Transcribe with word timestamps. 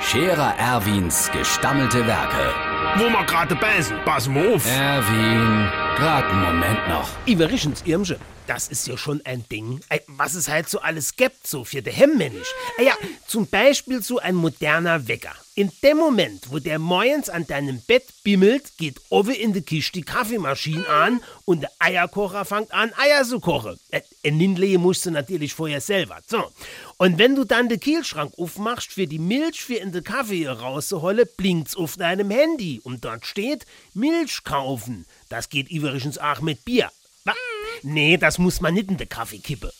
Scherer 0.00 0.54
Erwins 0.58 1.30
gestammelte 1.30 2.06
Werke. 2.06 2.54
wo 2.96 3.04
wir 3.08 3.24
gerade 3.26 3.54
beißen, 3.54 3.96
pass 4.04 4.28
mal 4.28 4.54
auf. 4.54 4.66
Erwin, 4.66 5.68
grad 5.96 6.24
einen 6.24 6.42
Moment 6.42 6.88
noch. 6.88 7.08
Iverichens 7.26 7.82
Irmsche, 7.84 8.18
das 8.48 8.66
ist 8.68 8.88
ja 8.88 8.96
schon 8.96 9.20
ein 9.24 9.44
Ding. 9.48 9.80
Ey, 9.88 10.00
was 10.08 10.34
es 10.34 10.48
halt 10.48 10.68
so 10.68 10.80
alles 10.80 11.14
gibt, 11.16 11.46
so 11.46 11.62
für 11.64 11.82
den 11.82 11.94
Hemmmensch. 11.94 12.48
Ey, 12.78 12.86
ja, 12.86 12.94
zum 13.28 13.46
Beispiel 13.46 14.02
so 14.02 14.18
ein 14.18 14.34
moderner 14.34 15.06
Wecker. 15.06 15.34
In 15.56 15.70
dem 15.82 15.98
Moment, 15.98 16.50
wo 16.50 16.58
der 16.58 16.78
morgens 16.78 17.28
an 17.28 17.46
deinem 17.46 17.82
Bett 17.82 18.04
bimmelt, 18.24 18.72
geht 18.78 18.98
oben 19.10 19.32
in 19.34 19.52
der 19.52 19.62
Kiste 19.62 19.92
die 19.98 20.02
Kaffeemaschine 20.02 20.88
an 20.88 21.20
und 21.44 21.60
der 21.62 21.70
Eierkocher 21.78 22.44
fängt 22.46 22.72
an, 22.72 22.92
Eier 22.96 23.24
zu 23.24 23.40
kochen. 23.40 23.78
Äh, 23.90 24.00
Ein 24.24 24.38
Nindle 24.38 24.78
musst 24.78 25.04
du 25.04 25.10
natürlich 25.10 25.52
vorher 25.52 25.80
selber. 25.82 26.20
So. 26.26 26.50
Und 26.96 27.18
wenn 27.18 27.34
du 27.34 27.44
dann 27.44 27.68
den 27.68 27.78
Kühlschrank 27.80 28.32
aufmachst, 28.38 28.92
für 28.92 29.06
die 29.06 29.18
Milch 29.18 29.60
für 29.62 29.74
in 29.74 29.89
den 29.92 30.04
Kaffee 30.04 30.46
rauszuholen, 30.46 31.28
blinkt's 31.36 31.76
auf 31.76 31.96
deinem 31.96 32.30
Handy 32.30 32.80
und 32.82 33.04
dort 33.04 33.26
steht 33.26 33.66
Milch 33.94 34.44
kaufen. 34.44 35.06
Das 35.28 35.48
geht 35.48 35.70
übrigens 35.70 36.18
auch 36.18 36.40
mit 36.40 36.64
Bier. 36.64 36.90
Nee, 37.82 38.16
das 38.16 38.38
muss 38.38 38.60
man 38.60 38.74
nicht 38.74 38.90
in 38.90 38.96
den 38.96 39.08
Kaffee 39.08 39.38
kippen. 39.38 39.70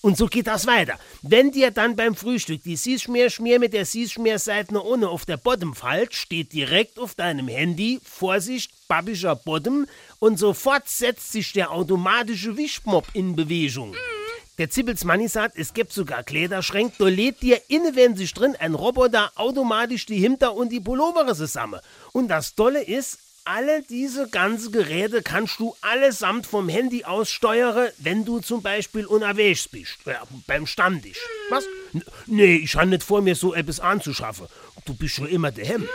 Und 0.00 0.16
so 0.16 0.26
geht 0.26 0.46
das 0.46 0.66
weiter. 0.66 0.98
Wenn 1.22 1.50
dir 1.50 1.70
dann 1.70 1.96
beim 1.96 2.14
Frühstück 2.14 2.62
die 2.62 2.76
Süßschmier-Schmier 2.76 3.58
mit 3.58 3.72
der 3.72 3.84
Süßschmierseite 3.84 4.82
ohne 4.82 5.08
auf 5.08 5.26
der 5.26 5.36
Bottom 5.36 5.74
fällt, 5.74 6.14
steht 6.14 6.52
direkt 6.52 6.98
auf 6.98 7.14
deinem 7.14 7.48
Handy 7.48 8.00
Vorsicht, 8.02 8.70
babischer 8.88 9.36
Bottom 9.36 9.86
und 10.18 10.38
sofort 10.38 10.88
setzt 10.88 11.32
sich 11.32 11.52
der 11.52 11.72
automatische 11.72 12.56
Wischmob 12.56 13.06
in 13.12 13.36
Bewegung. 13.36 13.94
Der 14.58 14.70
Zippels 14.70 15.04
Manni 15.04 15.28
sagt, 15.28 15.58
es 15.58 15.74
gibt 15.74 15.92
sogar 15.92 16.22
Kleiderschränke, 16.22 16.94
da 16.98 17.08
lädt 17.08 17.42
dir 17.42 17.60
inne, 17.68 17.94
wenn 17.94 18.16
sich 18.16 18.32
drin 18.32 18.56
ein 18.58 18.74
Roboter 18.74 19.30
automatisch 19.34 20.06
die 20.06 20.18
Hemder 20.18 20.54
und 20.54 20.70
die 20.70 20.80
Pullovere 20.80 21.34
zusammen. 21.34 21.80
Und 22.12 22.28
das 22.28 22.54
Tolle 22.54 22.82
ist, 22.82 23.18
alle 23.44 23.82
diese 23.82 24.28
ganzen 24.28 24.72
Geräte 24.72 25.22
kannst 25.22 25.60
du 25.60 25.76
allesamt 25.82 26.46
vom 26.46 26.70
Handy 26.70 27.04
aus 27.04 27.30
steuern, 27.30 27.90
wenn 27.98 28.24
du 28.24 28.40
zum 28.40 28.62
Beispiel 28.62 29.04
unterwegs 29.04 29.68
bist, 29.68 29.98
ja, 30.06 30.22
beim 30.46 30.66
Stammtisch. 30.66 31.18
Was? 31.50 31.64
Nee, 32.24 32.56
ich 32.56 32.74
habe 32.76 32.88
nicht 32.88 33.02
vor, 33.02 33.20
mir 33.20 33.36
so 33.36 33.54
etwas 33.54 33.78
anzuschaffen. 33.78 34.46
Du 34.86 34.94
bist 34.94 35.16
schon 35.16 35.28
immer 35.28 35.52
daheim. 35.52 35.86